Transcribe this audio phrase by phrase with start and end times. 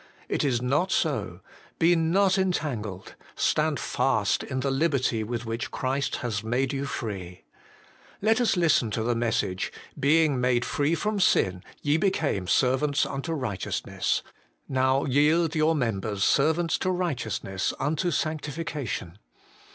[0.27, 1.41] It is not so:
[1.77, 7.43] be not entangled; stand fast in the liberty with which Christ has made you free.
[8.19, 9.71] Let us listen to the message:'
[10.09, 14.23] Being made free from sin, ye became servants unto righteousness;
[14.67, 19.19] now yield your members servants to righteousness unto sanctification.'